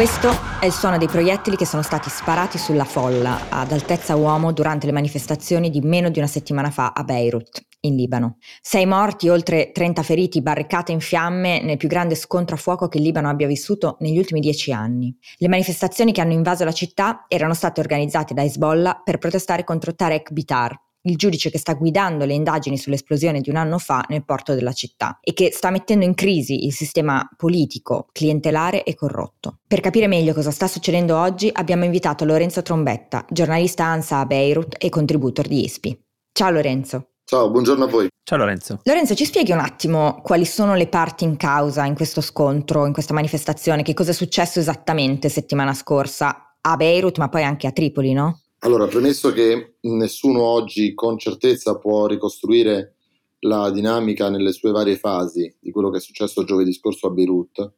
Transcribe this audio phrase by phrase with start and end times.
[0.00, 4.50] Questo è il suono dei proiettili che sono stati sparati sulla folla ad altezza uomo
[4.50, 8.38] durante le manifestazioni di meno di una settimana fa a Beirut, in Libano.
[8.62, 12.96] Sei morti, oltre 30 feriti, barricate in fiamme nel più grande scontro a fuoco che
[12.96, 15.14] il Libano abbia vissuto negli ultimi dieci anni.
[15.36, 19.94] Le manifestazioni che hanno invaso la città erano state organizzate da Hezbollah per protestare contro
[19.94, 24.24] Tarek Bitar, il giudice che sta guidando le indagini sull'esplosione di un anno fa nel
[24.24, 29.58] porto della città e che sta mettendo in crisi il sistema politico, clientelare e corrotto.
[29.66, 34.76] Per capire meglio cosa sta succedendo oggi abbiamo invitato Lorenzo Trombetta, giornalista ANSA a Beirut
[34.78, 35.98] e contributor di ISPI.
[36.32, 37.10] Ciao Lorenzo.
[37.24, 38.08] Ciao, buongiorno a voi.
[38.24, 38.80] Ciao Lorenzo.
[38.82, 42.92] Lorenzo, ci spieghi un attimo quali sono le parti in causa in questo scontro, in
[42.92, 43.82] questa manifestazione?
[43.82, 48.39] Che cosa è successo esattamente settimana scorsa a Beirut, ma poi anche a Tripoli, no?
[48.60, 52.96] Allora, premesso che nessuno oggi con certezza può ricostruire
[53.40, 57.72] la dinamica nelle sue varie fasi di quello che è successo giovedì scorso a Beirut,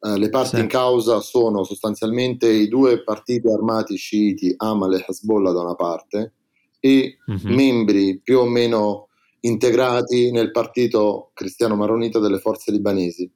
[0.00, 0.62] eh, le parti sì.
[0.62, 6.34] in causa sono sostanzialmente i due partiti armati sciiti, Amal e Hezbollah da una parte,
[6.80, 7.54] e mm-hmm.
[7.54, 9.08] membri più o meno
[9.40, 13.30] integrati nel partito cristiano maronita delle forze libanesi.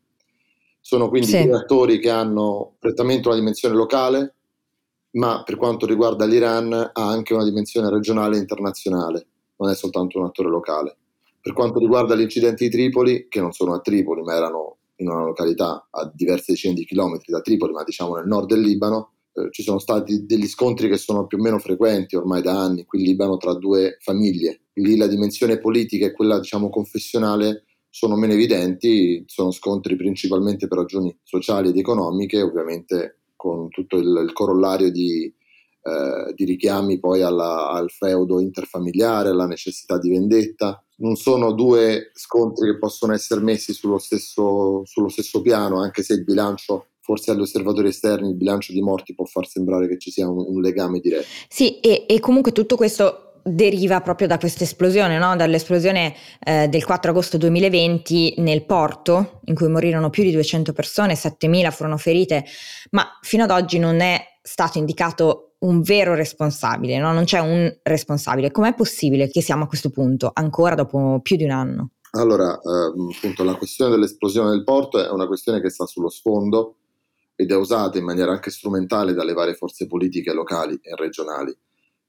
[0.80, 1.44] Sono quindi sì.
[1.44, 4.36] due attori che hanno prettamente una dimensione locale,
[5.12, 10.18] ma per quanto riguarda l'Iran ha anche una dimensione regionale e internazionale, non è soltanto
[10.18, 10.96] un attore locale.
[11.40, 15.08] Per quanto riguarda gli incidenti di Tripoli, che non sono a Tripoli, ma erano in
[15.08, 19.12] una località a diverse decine di chilometri da Tripoli, ma diciamo nel nord del Libano,
[19.32, 22.84] eh, ci sono stati degli scontri che sono più o meno frequenti ormai da anni
[22.84, 24.62] qui in Libano tra due famiglie.
[24.74, 30.78] Lì la dimensione politica e quella diciamo confessionale sono meno evidenti, sono scontri principalmente per
[30.78, 37.22] ragioni sociali ed economiche, ovviamente con tutto il, il corollario di, eh, di, richiami poi
[37.22, 40.80] alla, al feudo interfamiliare, alla necessità di vendetta.
[40.98, 46.12] Non sono due scontri che possono essere messi sullo stesso, sullo stesso piano, anche se
[46.14, 50.12] il bilancio forse agli osservatori esterni il bilancio di morti può far sembrare che ci
[50.12, 51.26] sia un, un legame diretto.
[51.48, 55.36] Sì, e, e, comunque tutto questo deriva proprio da questa esplosione, no?
[55.36, 61.14] dall'esplosione eh, del 4 agosto 2020 nel porto, in cui morirono più di 200 persone,
[61.14, 62.44] 7.000 furono ferite,
[62.90, 67.12] ma fino ad oggi non è stato indicato un vero responsabile, no?
[67.12, 68.50] non c'è un responsabile.
[68.50, 71.90] Com'è possibile che siamo a questo punto, ancora dopo più di un anno?
[72.12, 76.76] Allora, eh, appunto, la questione dell'esplosione del porto è una questione che sta sullo sfondo
[77.34, 81.56] ed è usata in maniera anche strumentale dalle varie forze politiche locali e regionali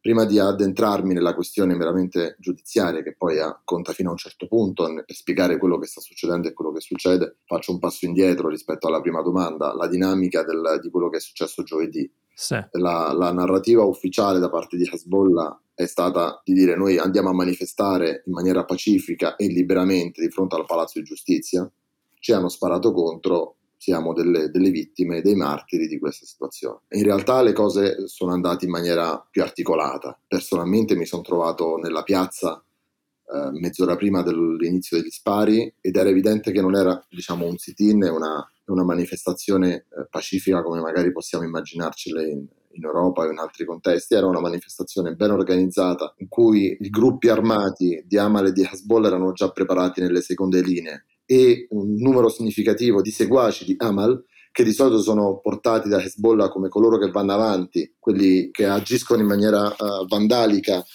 [0.03, 4.83] prima di addentrarmi nella questione meramente giudiziaria, che poi conta fino a un certo punto,
[4.83, 8.87] per spiegare quello che sta succedendo e quello che succede, faccio un passo indietro rispetto
[8.87, 12.11] alla prima domanda, la dinamica del, di quello che è successo giovedì.
[12.35, 12.59] Sì.
[12.71, 17.33] La, la, narrativa ufficiale da parte di Hezbollah è stata di dire noi andiamo a
[17.33, 21.71] manifestare in maniera pacifica e liberamente di fronte al Palazzo di Giustizia,
[22.19, 26.79] ci hanno sparato contro, siamo delle, delle, vittime, dei martiri di questa situazione.
[26.91, 30.17] In realtà le cose sono andate in maniera più articolata.
[30.25, 36.53] Personalmente mi sono trovato nella piazza eh, mezz'ora prima dell'inizio degli spari ed era evidente
[36.53, 42.29] che non era diciamo, un sit-in una, una, manifestazione eh, pacifica come magari possiamo immaginarcele
[42.29, 46.89] in, in Europa o in altri contesti, era una manifestazione ben organizzata in cui i
[46.89, 51.95] gruppi armati di Amal e di Hezbollah erano già preparati nelle seconde linee e un
[51.95, 56.99] numero significativo di seguaci di Amal che di solito sono portati da Hezbollah come coloro
[56.99, 60.85] che vanno avanti, quelli che agiscono in maniera uh, vandalica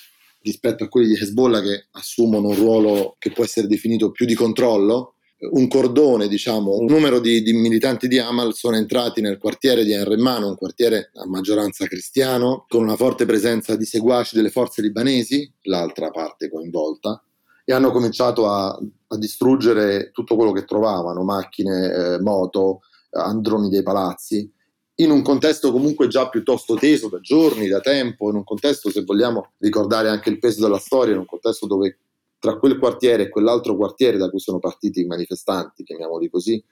[0.42, 4.34] rispetto a quelli di Hezbollah che assumono un ruolo che può essere definito più di
[4.34, 5.14] controllo.
[5.40, 9.92] Un cordone, diciamo, un numero di, di militanti di Amal sono entrati nel quartiere di
[9.92, 15.52] Enremano, un quartiere a maggioranza cristiano, con una forte presenza di seguaci delle forze libanesi,
[15.62, 17.22] l'altra parte coinvolta,
[17.68, 22.80] e hanno cominciato a, a distruggere tutto quello che trovavano, macchine, eh, moto,
[23.10, 24.50] androni dei palazzi,
[24.94, 29.04] in un contesto comunque già piuttosto teso da giorni, da tempo, in un contesto, se
[29.04, 31.98] vogliamo ricordare anche il peso della storia, in un contesto dove
[32.38, 36.64] tra quel quartiere e quell'altro quartiere da cui sono partiti i manifestanti, chiamiamoli così,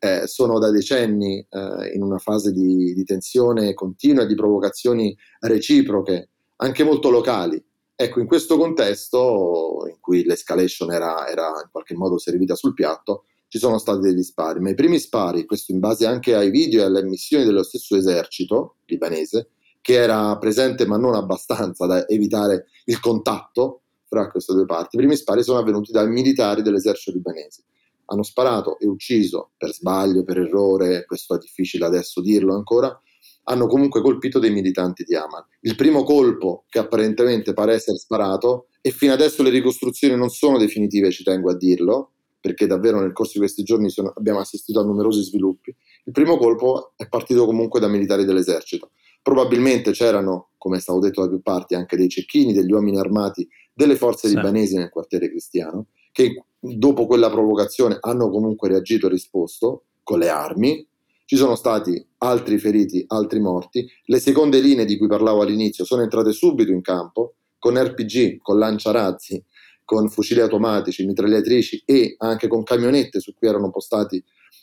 [0.00, 5.16] eh, sono da decenni eh, in una fase di, di tensione continua e di provocazioni
[5.38, 7.64] reciproche, anche molto locali.
[8.02, 13.24] Ecco, in questo contesto, in cui l'escalation era, era in qualche modo servita sul piatto,
[13.46, 16.80] ci sono stati degli spari, ma i primi spari, questo in base anche ai video
[16.80, 19.50] e alle missioni dello stesso esercito libanese,
[19.82, 25.00] che era presente ma non abbastanza da evitare il contatto fra queste due parti, i
[25.00, 27.64] primi spari sono avvenuti dai militari dell'esercito libanese.
[28.06, 32.98] Hanno sparato e ucciso per sbaglio, per errore, questo è difficile adesso dirlo ancora,
[33.44, 35.44] hanno comunque colpito dei militanti di Haman.
[35.60, 40.58] Il primo colpo, che apparentemente pare essere sparato, e fino adesso le ricostruzioni non sono
[40.58, 44.80] definitive, ci tengo a dirlo, perché davvero nel corso di questi giorni sono, abbiamo assistito
[44.80, 45.74] a numerosi sviluppi.
[46.04, 48.90] Il primo colpo è partito comunque da militari dell'esercito.
[49.22, 53.46] Probabilmente c'erano, come è stato detto da più parti, anche dei cecchini, degli uomini armati
[53.72, 54.34] delle forze sì.
[54.34, 60.28] libanesi nel quartiere cristiano, che dopo quella provocazione hanno comunque reagito e risposto con le
[60.28, 60.86] armi,
[61.30, 63.88] ci sono stati altri feriti, altri morti.
[64.06, 68.58] Le seconde linee di cui parlavo all'inizio sono entrate subito in campo con RPG, con
[68.58, 69.40] lanciarazzi,
[69.84, 74.20] con fucili automatici, mitragliatrici e anche con camionette su cui erano postati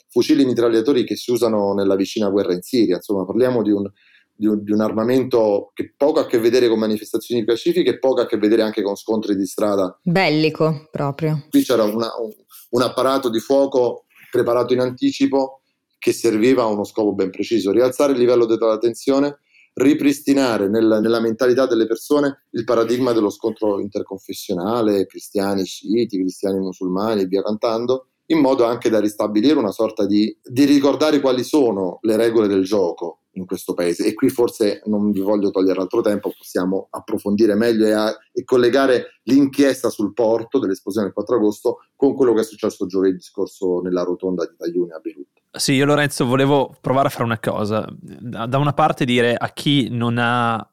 [0.10, 2.96] fucili mitragliatori che si usano nella vicina guerra in Siria.
[2.96, 3.90] Insomma, parliamo di un,
[4.36, 7.98] di un, di un armamento che poco ha a che vedere con manifestazioni pacifiche e
[7.98, 9.98] poco ha a che vedere anche con scontri di strada.
[10.04, 11.46] Bellico, proprio.
[11.50, 12.34] Qui c'era una, un,
[12.72, 15.62] un apparato di fuoco preparato in anticipo
[15.98, 19.40] che serviva a uno scopo ben preciso, rialzare il livello della tensione,
[19.74, 27.22] ripristinare nel, nella mentalità delle persone il paradigma dello scontro interconfessionale, cristiani sciiti, cristiani musulmani
[27.22, 32.00] e via cantando, in modo anche da ristabilire una sorta di, di ricordare quali sono
[32.02, 34.06] le regole del gioco in questo paese.
[34.06, 38.44] E qui forse non vi voglio togliere altro tempo, possiamo approfondire meglio e, a, e
[38.44, 43.80] collegare l'inchiesta sul porto dell'esplosione del 4 agosto con quello che è successo giovedì scorso
[43.82, 45.37] nella rotonda di Taglione a Beirut.
[45.57, 47.86] Sì, io Lorenzo volevo provare a fare una cosa.
[47.92, 50.68] Da una parte dire a chi non ha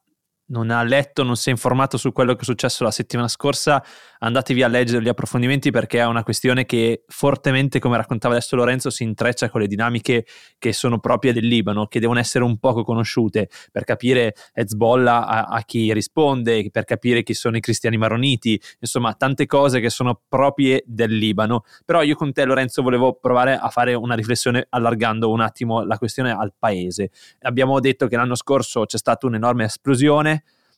[0.47, 3.83] non ha letto, non si è informato su quello che è successo la settimana scorsa,
[4.19, 8.91] andatevi a leggere gli approfondimenti perché è una questione che fortemente, come raccontava adesso Lorenzo,
[8.91, 10.27] si intreccia con le dinamiche
[10.59, 15.45] che sono proprie del Libano, che devono essere un poco conosciute per capire Hezbollah a,
[15.45, 20.21] a chi risponde, per capire chi sono i cristiani maroniti, insomma tante cose che sono
[20.29, 21.65] proprie del Libano.
[21.85, 25.99] Però io con te Lorenzo volevo provare a fare una riflessione allargando un attimo la
[25.99, 27.11] questione al paese.
[27.43, 30.34] Abbiamo detto che l'anno scorso c'è stata un'enorme esplosione,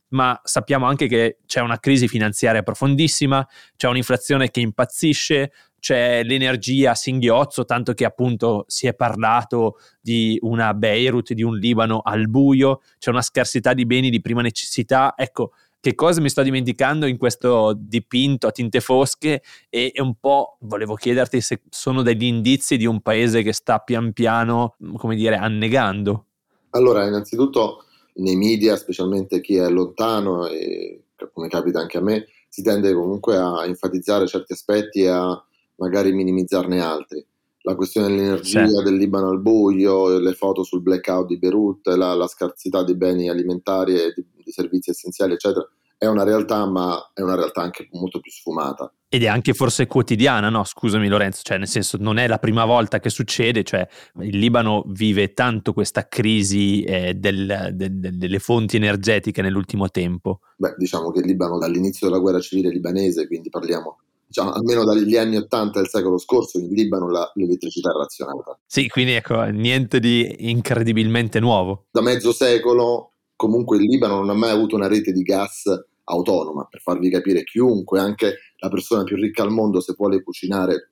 [0.08, 6.92] ma sappiamo anche che c'è una crisi finanziaria profondissima, c'è un'inflazione che impazzisce, c'è l'energia
[6.92, 12.28] a singhiozzo, tanto che appunto si è parlato di una Beirut, di un Libano al
[12.28, 15.14] buio, c'è una scarsità di beni di prima necessità.
[15.16, 20.56] Ecco, che cosa mi sto dimenticando in questo dipinto a tinte fosche e, un po'
[20.62, 25.36] volevo chiederti se sono degli indizi di un paese che sta pian piano, come dire,
[25.36, 26.24] annegando.
[26.70, 27.85] Allora, innanzitutto
[28.16, 31.02] nei media, specialmente chi è lontano e
[31.32, 35.44] come capita anche a me, si tende comunque a enfatizzare certi aspetti e a
[35.76, 37.24] magari minimizzarne altri.
[37.62, 38.82] La questione dell'energia sì.
[38.82, 43.28] del Libano al buio, le foto sul blackout di Beirut, la, la scarsità di beni
[43.28, 45.68] alimentari e di, di servizi essenziali, eccetera,
[45.98, 48.92] è una realtà, ma è una realtà anche molto più sfumata.
[49.08, 50.64] Ed è anche forse quotidiana, no?
[50.64, 53.86] Scusami Lorenzo, cioè nel senso non è la prima volta che succede, cioè
[54.20, 60.40] il Libano vive tanto questa crisi eh, del, del, delle fonti energetiche nell'ultimo tempo.
[60.56, 65.16] Beh, diciamo che il Libano dall'inizio della guerra civile libanese, quindi parliamo diciamo, almeno dagli
[65.16, 68.58] anni Ottanta del secolo scorso, in Libano la, l'elettricità è razionata.
[68.66, 71.86] Sì, quindi ecco, niente di incredibilmente nuovo.
[71.90, 75.64] Da mezzo secolo comunque il Libano non ha mai avuto una rete di gas
[76.04, 78.36] autonoma, per farvi capire chiunque, anche
[78.66, 80.90] la persona più ricca al mondo, se vuole cucinare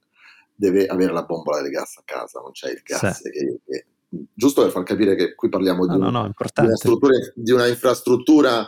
[0.55, 3.23] deve avere la bombola di gas a casa, non c'è il gas.
[3.23, 3.31] Sì.
[3.31, 3.87] Che, che,
[4.33, 6.33] giusto per far capire che qui parliamo di, no, no, no,
[7.35, 8.63] di, una, infrastruttura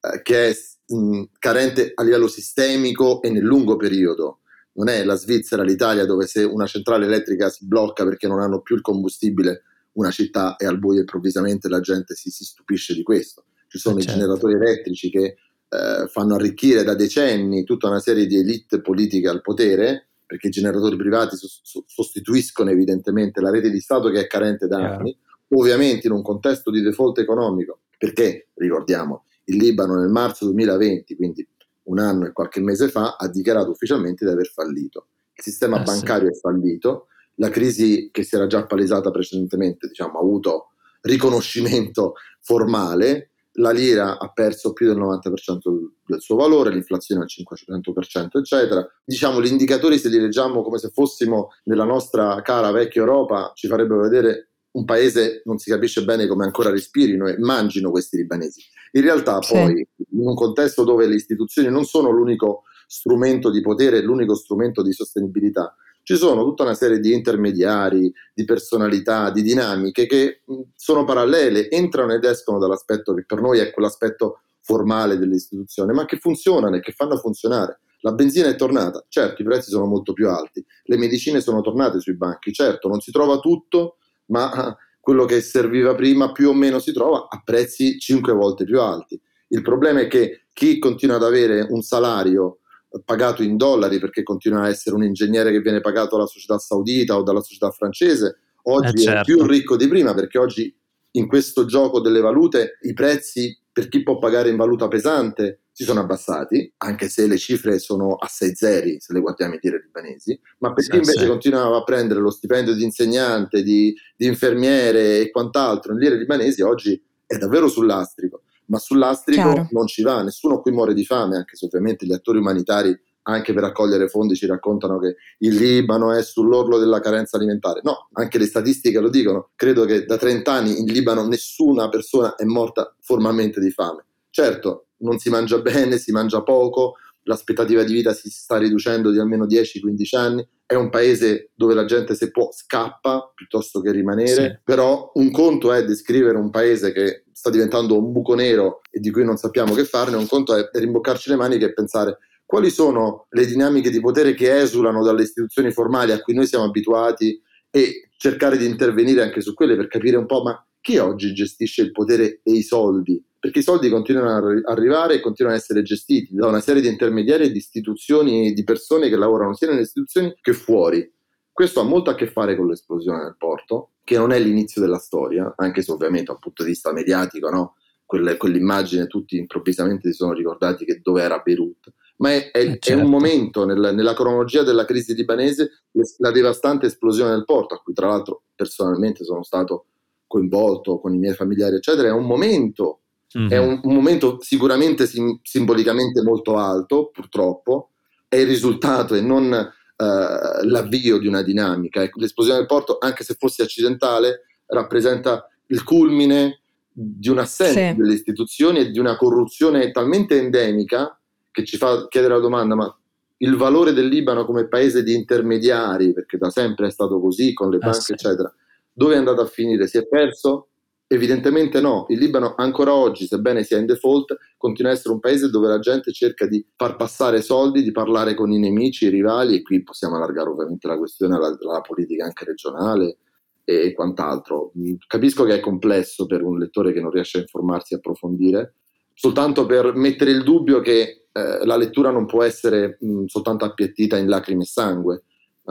[0.00, 0.56] eh, che è
[0.94, 4.40] mh, carente a livello sistemico e nel lungo periodo.
[4.72, 8.60] Non è la Svizzera, l'Italia, dove se una centrale elettrica si blocca perché non hanno
[8.60, 13.02] più il combustibile, una città è al buio improvvisamente la gente si, si stupisce di
[13.02, 13.46] questo.
[13.66, 14.18] Ci sono eh, i certo.
[14.18, 15.36] generatori elettrici che
[15.70, 20.50] eh, fanno arricchire da decenni tutta una serie di elite politiche al potere, perché i
[20.50, 25.58] generatori privati so- sostituiscono evidentemente la rete di Stato che è carente da anni, yeah.
[25.60, 31.46] ovviamente in un contesto di default economico, perché ricordiamo, il Libano nel marzo 2020, quindi
[31.84, 35.08] un anno e qualche mese fa, ha dichiarato ufficialmente di aver fallito.
[35.34, 36.36] Il sistema eh, bancario sì.
[36.36, 40.72] è fallito, la crisi che si era già palesata precedentemente diciamo, ha avuto
[41.02, 43.29] riconoscimento formale,
[43.60, 45.58] la lira ha perso più del 90%
[46.06, 48.86] del suo valore, l'inflazione al 500%, eccetera.
[49.04, 53.68] Diciamo, gli indicatori, se li leggiamo come se fossimo nella nostra cara vecchia Europa, ci
[53.68, 58.62] farebbero vedere un paese non si capisce bene come ancora respirino e mangino questi libanesi.
[58.92, 59.52] In realtà sì.
[59.52, 64.82] poi, in un contesto dove le istituzioni non sono l'unico strumento di potere, l'unico strumento
[64.82, 65.74] di sostenibilità,
[66.10, 70.42] ci sono tutta una serie di intermediari, di personalità, di dinamiche che
[70.74, 76.16] sono parallele, entrano ed escono dall'aspetto che per noi è quell'aspetto formale dell'istituzione, ma che
[76.16, 77.78] funzionano e che fanno funzionare.
[78.00, 82.00] La benzina è tornata, certo i prezzi sono molto più alti, le medicine sono tornate
[82.00, 83.98] sui banchi, certo non si trova tutto,
[84.30, 88.80] ma quello che serviva prima più o meno si trova a prezzi 5 volte più
[88.80, 89.20] alti.
[89.50, 92.58] Il problema è che chi continua ad avere un salario
[93.04, 97.16] pagato in dollari perché continua a essere un ingegnere che viene pagato dalla società saudita
[97.16, 99.32] o dalla società francese, oggi eh certo.
[99.32, 100.74] è più ricco di prima perché oggi
[101.12, 105.84] in questo gioco delle valute i prezzi per chi può pagare in valuta pesante si
[105.84, 109.80] sono abbassati, anche se le cifre sono a 6 zeri se le guardiamo in lire
[109.82, 111.26] libanesi, ma per chi invece sì.
[111.26, 116.60] continuava a prendere lo stipendio di insegnante, di, di infermiere e quant'altro in lire libanesi,
[116.60, 119.68] oggi è davvero sull'astrico ma sull'astrico Chiaro.
[119.72, 123.52] non ci va, nessuno qui muore di fame, anche se ovviamente gli attori umanitari anche
[123.52, 127.80] per raccogliere fondi ci raccontano che il Libano è sull'orlo della carenza alimentare.
[127.84, 129.50] No, anche le statistiche lo dicono.
[129.54, 134.06] Credo che da 30 anni in Libano nessuna persona è morta formalmente di fame.
[134.30, 139.18] Certo, non si mangia bene, si mangia poco, l'aspettativa di vita si sta riducendo di
[139.18, 144.50] almeno 10-15 anni, è un paese dove la gente se può scappa piuttosto che rimanere,
[144.50, 144.58] sì.
[144.64, 149.10] però un conto è descrivere un paese che sta diventando un buco nero e di
[149.10, 153.26] cui non sappiamo che farne, un conto è rimboccarci le maniche e pensare quali sono
[153.30, 158.10] le dinamiche di potere che esulano dalle istituzioni formali a cui noi siamo abituati e
[158.18, 161.92] cercare di intervenire anche su quelle per capire un po' ma chi oggi gestisce il
[161.92, 166.34] potere e i soldi perché i soldi continuano ad arrivare e continuano ad essere gestiti
[166.34, 170.36] da una serie di intermediari di istituzioni e di persone che lavorano sia nelle istituzioni
[170.42, 171.10] che fuori.
[171.50, 174.98] Questo ha molto a che fare con l'esplosione del porto, che non è l'inizio della
[174.98, 177.76] storia, anche se ovviamente da un punto di vista mediatico, no?
[178.04, 182.64] Quelle, quell'immagine tutti improvvisamente si sono ricordati che dove era Beirut, ma è, è, certo.
[182.64, 183.08] è un certo.
[183.08, 185.84] momento nel, nella cronologia della crisi libanese,
[186.18, 189.84] la devastante esplosione del porto, a cui tra l'altro personalmente sono stato
[190.26, 192.96] coinvolto con i miei familiari, eccetera, è un momento
[193.38, 193.48] Mm-hmm.
[193.48, 197.90] È un, un, momento sicuramente sim- simbolicamente molto alto, purtroppo,
[198.26, 202.02] è il risultato e non uh, l'avvio di una dinamica.
[202.02, 206.60] Ecco, l'esplosione del porto, anche se fosse accidentale, rappresenta il culmine
[206.92, 207.96] di un'assenza sì.
[207.96, 211.18] delle istituzioni e di una corruzione talmente endemica
[211.50, 212.94] che ci fa chiedere la domanda, ma
[213.38, 217.70] il valore del Libano come paese di intermediari, perché da sempre è stato così con
[217.70, 218.12] le ah, banche, sì.
[218.12, 218.52] eccetera,
[218.92, 219.86] dove è andato a finire?
[219.86, 220.69] Si è perso?
[221.12, 225.50] Evidentemente no, il Libano ancora oggi, sebbene sia in default, continua a essere un paese
[225.50, 229.56] dove la gente cerca di far passare soldi, di parlare con i nemici, i rivali
[229.56, 233.16] e qui possiamo allargare ovviamente la questione alla, alla politica anche regionale
[233.64, 234.70] e quant'altro.
[235.08, 238.74] Capisco che è complesso per un lettore che non riesce a informarsi e approfondire,
[239.12, 244.16] soltanto per mettere il dubbio che eh, la lettura non può essere mh, soltanto appiattita
[244.16, 245.24] in lacrime e sangue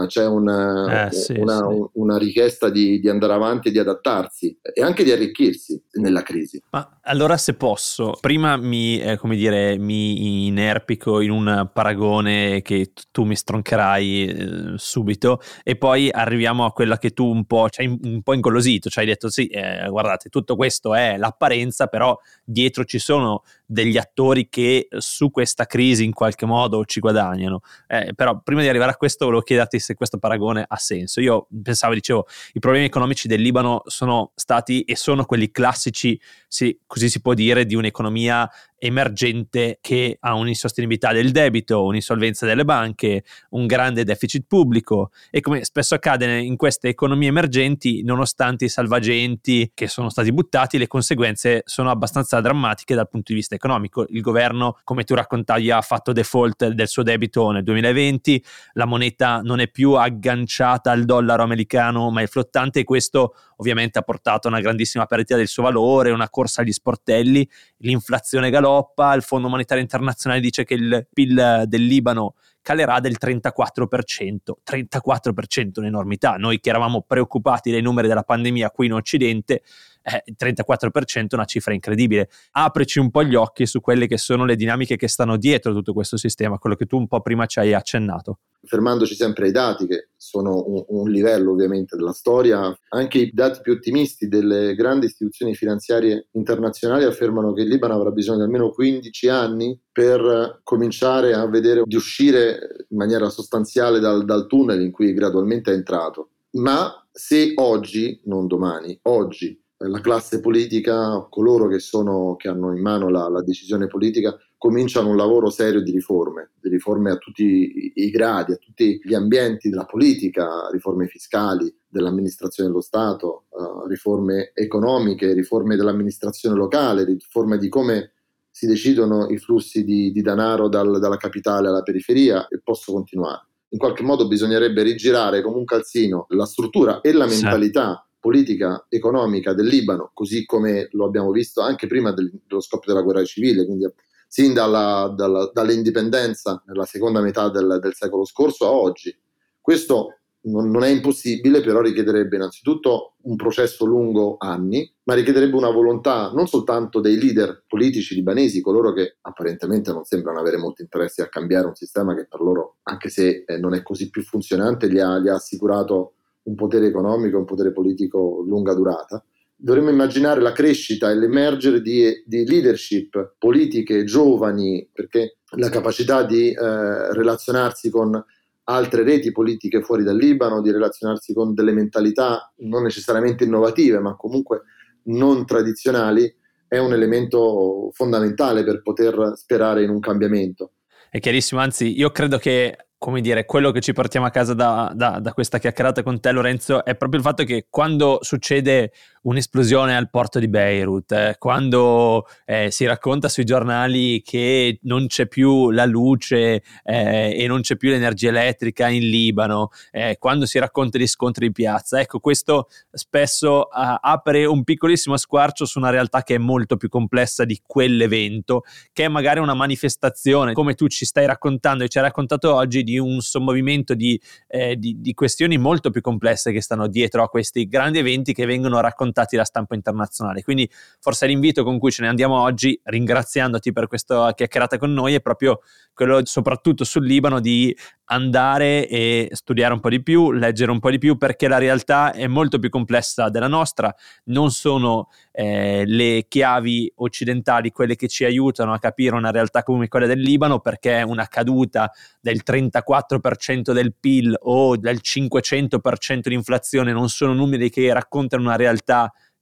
[0.07, 1.89] c'è una, eh, sì, una, sì.
[1.93, 6.61] una richiesta di, di, andare avanti e di adattarsi e anche di arricchirsi nella crisi.
[6.71, 12.93] Ma allora se posso, prima mi, eh, come dire, mi inerpico in un paragone che
[13.11, 17.85] tu mi stroncherai eh, subito e poi arriviamo a quella che tu un po', cioè,
[17.85, 22.85] un po' ingolosito, cioè hai detto sì, eh, guardate, tutto questo è l'apparenza, però dietro
[22.85, 27.59] ci sono degli attori che su questa crisi in qualche modo ci guadagnano.
[27.85, 31.21] Eh, però prima di arrivare a questo volevo chiederti se questo paragone ha senso.
[31.21, 36.79] Io pensavo, dicevo, i problemi economici del Libano sono stati e sono quelli classici, sì,
[36.87, 38.49] così si può dire, di un'economia
[38.79, 45.63] emergente che ha un'insostenibilità del debito, un'insolvenza delle banche, un grande deficit pubblico e come
[45.63, 51.61] spesso accade in queste economie emergenti, nonostante i salvagenti che sono stati buttati, le conseguenze
[51.65, 54.05] sono abbastanza drammatiche dal punto di vista economico.
[54.09, 58.43] Il governo, come tu raccontavi, ha fatto default del suo debito nel 2020,
[58.73, 63.99] la moneta non è più agganciata al dollaro americano ma è flottante e questo ovviamente
[63.99, 67.47] ha portato a una grandissima perdita del suo valore, una corsa agli sportelli,
[67.77, 74.53] l'inflazione galoppa, il Fondo Monetario Internazionale dice che il PIL del Libano calerà del 34%,
[74.63, 76.35] 34% un'enormità.
[76.35, 79.63] Noi che eravamo preoccupati dai numeri della pandemia qui in Occidente,
[80.01, 82.29] eh, il 34% è una cifra incredibile.
[82.51, 85.93] Aprici un po' gli occhi su quelle che sono le dinamiche che stanno dietro tutto
[85.93, 88.39] questo sistema, quello che tu un po' prima ci hai accennato.
[88.61, 93.61] Fermandoci sempre ai dati, che sono un, un livello ovviamente della storia, anche i dati
[93.61, 98.71] più ottimisti delle grandi istituzioni finanziarie internazionali affermano che il Libano avrà bisogno di almeno
[98.71, 104.91] 15 anni per cominciare a vedere di uscire in maniera sostanziale dal, dal tunnel in
[104.91, 106.31] cui gradualmente è entrato.
[106.51, 112.81] Ma se oggi, non domani, oggi la classe politica, coloro che, sono, che hanno in
[112.81, 117.43] mano la, la, decisione politica, cominciano un lavoro serio di riforme, di riforme a tutti
[117.43, 123.87] i, i gradi, a tutti gli ambienti della politica, riforme fiscali, dell'amministrazione dello Stato, uh,
[123.87, 128.11] riforme economiche, riforme dell'amministrazione locale, riforme di come
[128.51, 133.47] si decidono i flussi di, di denaro dal, dalla capitale alla periferia e posso continuare.
[133.69, 138.03] In qualche modo bisognerebbe rigirare come un calzino la struttura e la mentalità.
[138.19, 143.03] Politica economica del Libano, così come lo abbiamo visto anche prima del, dello scoppio della
[143.03, 143.87] guerra civile, quindi
[144.27, 149.17] sin dalla, dalla, dall'indipendenza nella seconda metà del, del secolo scorso a oggi.
[149.59, 155.71] Questo non, non, è impossibile, però richiederebbe innanzitutto un processo lungo anni, ma richiederebbe una
[155.71, 161.21] volontà non soltanto dei leader politici libanesi, coloro che apparentemente non sembrano avere molti interessi
[161.21, 164.89] a cambiare un sistema che per loro, anche se eh, non è così più funzionante,
[164.89, 166.13] gli ha, gli ha assicurato
[166.49, 169.23] un potere economico e un potere politico lunga durata.
[169.55, 176.51] Dovremmo immaginare la crescita e l'emergere di, di leadership politiche giovani, perché la capacità di
[176.51, 178.23] eh, relazionarsi con
[178.63, 184.15] altre reti politiche fuori dal Libano, di relazionarsi con delle mentalità non necessariamente innovative, ma
[184.15, 184.61] comunque
[185.05, 186.33] non tradizionali,
[186.67, 190.73] è un elemento fondamentale per poter sperare in un cambiamento.
[191.09, 194.91] È chiarissimo, anzi io credo che come dire, quello che ci portiamo a casa da,
[194.93, 198.91] da, da, questa chiacchierata con te, Lorenzo, è proprio il fatto che quando succede
[199.23, 205.27] un'esplosione al porto di Beirut, eh, quando eh, si racconta sui giornali che non c'è
[205.27, 210.57] più la luce eh, e non c'è più l'energia elettrica in Libano, eh, quando si
[210.59, 216.23] racconta di scontri in piazza, ecco, questo spesso apre un piccolissimo squarcio su una realtà
[216.23, 221.05] che è molto più complessa di quell'evento, che è magari una manifestazione, come tu ci
[221.05, 225.57] stai raccontando e ci hai raccontato oggi di un sommovimento di, eh, di, di, questioni
[225.57, 229.75] molto più complesse che stanno dietro a questi grandi eventi che vengono raccontati da stampa
[229.75, 230.41] internazionale.
[230.43, 235.13] Quindi forse l'invito con cui ce ne andiamo oggi, ringraziandoti per questa chiacchierata con noi,
[235.13, 235.61] è proprio
[235.93, 237.75] quello soprattutto sul Libano di
[238.11, 242.11] andare e studiare un po' di più, leggere un po' di più, perché la realtà
[242.11, 243.93] è molto più complessa della nostra,
[244.25, 249.87] non sono eh, le chiavi occidentali quelle che ci aiutano a capire una realtà come
[249.87, 256.91] quella del Libano, perché una caduta del 34% del PIL o del 500% di inflazione
[256.91, 258.98] non sono numeri che raccontano una realtà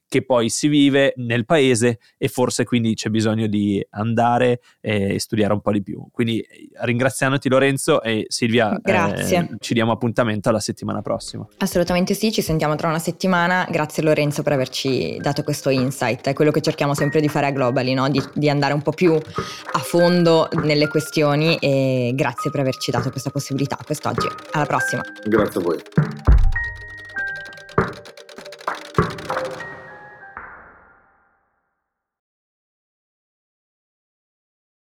[0.08, 5.54] che poi si vive nel paese e forse quindi c'è bisogno di andare e studiare
[5.54, 6.08] un po' di più.
[6.12, 6.46] Quindi
[6.82, 11.46] ringraziandoti Lorenzo e Silvia, eh, ci diamo appuntamento alla settimana prossima.
[11.58, 13.68] Assolutamente sì, ci sentiamo tra una settimana.
[13.70, 17.52] Grazie Lorenzo per averci dato questo insight, è quello che cerchiamo sempre di fare a
[17.52, 18.10] Globally, no?
[18.10, 23.10] di, di andare un po' più a fondo nelle questioni e grazie per averci dato
[23.10, 24.28] questa possibilità quest'oggi.
[24.52, 25.04] Alla prossima.
[25.26, 26.37] Grazie a voi.